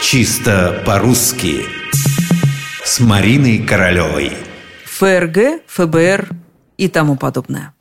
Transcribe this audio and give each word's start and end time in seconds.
Чисто 0.00 0.82
по-русски 0.86 1.64
С 2.84 3.00
Мариной 3.00 3.58
Королевой 3.58 4.32
ФРГ, 4.84 5.62
ФБР 5.66 6.30
и 6.76 6.88
тому 6.88 7.16
подобное. 7.16 7.74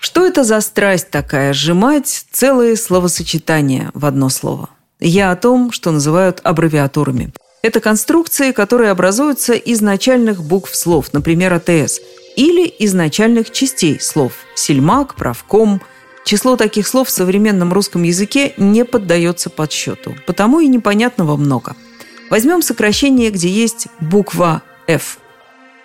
Что 0.00 0.26
это 0.26 0.42
за 0.42 0.60
страсть 0.60 1.10
такая 1.10 1.52
сжимать 1.52 2.26
целые 2.32 2.76
словосочетания 2.76 3.90
в 3.94 4.04
одно 4.04 4.28
слово? 4.28 4.68
Я 4.98 5.30
о 5.30 5.36
том, 5.36 5.70
что 5.70 5.92
называют 5.92 6.40
аббревиатурами. 6.42 7.32
Это 7.62 7.78
конструкции, 7.80 8.50
которые 8.50 8.90
образуются 8.90 9.54
из 9.54 9.80
начальных 9.80 10.42
букв 10.42 10.74
слов, 10.74 11.12
например, 11.12 11.54
АТС, 11.54 12.00
или 12.36 12.66
из 12.66 12.94
начальных 12.94 13.52
частей 13.52 14.00
слов– 14.00 14.32
сельмак, 14.56 15.14
правком. 15.14 15.80
Число 16.24 16.56
таких 16.56 16.86
слов 16.86 17.08
в 17.08 17.10
современном 17.10 17.72
русском 17.72 18.02
языке 18.02 18.54
не 18.56 18.84
поддается 18.84 19.50
подсчету, 19.50 20.14
потому 20.26 20.60
и 20.60 20.68
непонятного 20.68 21.36
много. 21.36 21.76
Возьмем 22.30 22.62
сокращение, 22.62 23.30
где 23.30 23.48
есть 23.48 23.88
буква 24.00 24.62
«F». 24.86 25.18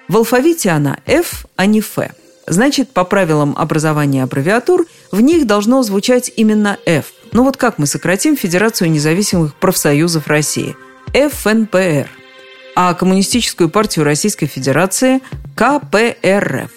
В 0.07 0.15
алфавите 0.15 0.69
она 0.69 0.99
F, 1.05 1.45
а 1.55 1.65
не 1.65 1.79
F. 1.79 1.97
Значит, 2.45 2.91
по 2.91 3.03
правилам 3.03 3.55
образования 3.57 4.23
аббревиатур, 4.23 4.85
в 5.11 5.19
них 5.19 5.45
должно 5.45 5.83
звучать 5.83 6.31
именно 6.37 6.77
F. 6.85 7.07
Ну 7.33 7.43
вот 7.43 7.57
как 7.57 7.77
мы 7.77 7.87
сократим 7.87 8.37
Федерацию 8.37 8.89
независимых 8.89 9.53
профсоюзов 9.55 10.27
России? 10.27 10.77
ФНПР. 11.13 12.09
А 12.75 12.93
Коммунистическую 12.93 13.69
партию 13.69 14.05
Российской 14.05 14.45
Федерации– 14.45 15.19
КПРФ. 15.57 16.71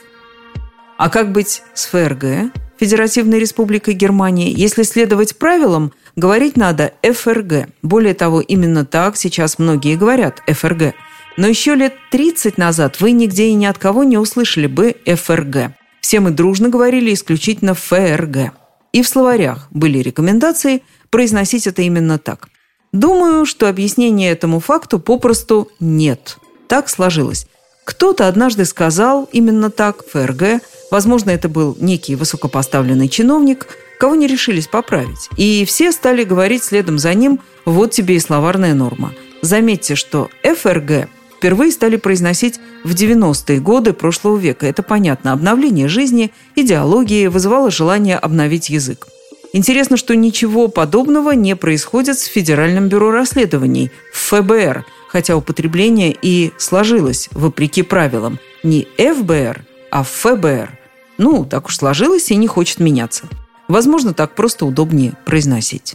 А 0.98 1.08
как 1.08 1.30
быть 1.30 1.62
с 1.74 1.86
ФРГ, 1.86 2.52
Федеративной 2.80 3.38
Республикой 3.38 3.94
Германии? 3.94 4.52
Если 4.54 4.82
следовать 4.82 5.36
правилам, 5.36 5.92
говорить 6.16 6.56
надо 6.56 6.94
ФРГ. 7.02 7.68
Более 7.82 8.14
того, 8.14 8.40
именно 8.40 8.84
так 8.84 9.16
сейчас 9.16 9.58
многие 9.58 9.96
говорят 9.96 10.42
ФРГ– 10.48 10.94
но 11.36 11.46
еще 11.46 11.74
лет 11.74 11.94
30 12.10 12.58
назад 12.58 13.00
вы 13.00 13.12
нигде 13.12 13.46
и 13.48 13.54
ни 13.54 13.64
от 13.64 13.78
кого 13.78 14.04
не 14.04 14.18
услышали 14.18 14.66
бы 14.66 14.96
ФРГ. 15.06 15.72
Все 16.00 16.20
мы 16.20 16.30
дружно 16.32 16.68
говорили 16.68 17.14
исключительно 17.14 17.74
ФРГ. 17.74 18.52
И 18.92 19.02
в 19.02 19.08
словарях 19.08 19.68
были 19.70 19.98
рекомендации 19.98 20.82
произносить 21.10 21.66
это 21.66 21.82
именно 21.82 22.18
так. 22.18 22.48
Думаю, 22.92 23.46
что 23.46 23.68
объяснения 23.68 24.30
этому 24.30 24.60
факту 24.60 24.98
попросту 24.98 25.70
нет. 25.78 26.38
Так 26.66 26.88
сложилось. 26.88 27.46
Кто-то 27.84 28.26
однажды 28.28 28.64
сказал 28.64 29.28
именно 29.32 29.70
так, 29.70 30.04
ФРГ, 30.06 30.60
возможно, 30.90 31.30
это 31.30 31.48
был 31.48 31.76
некий 31.80 32.16
высокопоставленный 32.16 33.08
чиновник, 33.08 33.66
кого 33.98 34.14
не 34.14 34.26
решились 34.26 34.66
поправить. 34.66 35.28
И 35.36 35.64
все 35.64 35.92
стали 35.92 36.24
говорить 36.24 36.64
следом 36.64 36.98
за 36.98 37.14
ним 37.14 37.40
«вот 37.64 37.92
тебе 37.92 38.16
и 38.16 38.20
словарная 38.20 38.74
норма». 38.74 39.12
Заметьте, 39.42 39.94
что 39.94 40.28
ФРГ 40.42 41.08
впервые 41.36 41.72
стали 41.72 41.96
произносить 41.96 42.60
в 42.84 42.92
90-е 42.94 43.60
годы 43.60 43.94
прошлого 43.94 44.36
века. 44.36 44.66
Это 44.66 44.82
понятно. 44.82 45.32
Обновление 45.32 45.88
жизни, 45.88 46.32
идеологии 46.54 47.28
вызывало 47.28 47.70
желание 47.70 48.18
обновить 48.18 48.68
язык. 48.68 49.06
Интересно, 49.52 49.96
что 49.96 50.14
ничего 50.14 50.68
подобного 50.68 51.32
не 51.32 51.56
происходит 51.56 52.18
с 52.18 52.26
Федеральным 52.26 52.88
бюро 52.88 53.10
расследований, 53.10 53.90
ФБР, 54.12 54.84
хотя 55.08 55.36
употребление 55.36 56.14
и 56.22 56.52
сложилось, 56.58 57.28
вопреки 57.32 57.82
правилам, 57.82 58.38
не 58.62 58.86
ФБР, 58.96 59.64
а 59.90 60.04
ФБР. 60.04 60.79
Ну, 61.22 61.44
так 61.44 61.66
уж 61.66 61.76
сложилось 61.76 62.30
и 62.30 62.36
не 62.36 62.46
хочет 62.46 62.80
меняться. 62.80 63.24
Возможно, 63.68 64.14
так 64.14 64.34
просто 64.34 64.64
удобнее 64.64 65.12
произносить. 65.26 65.94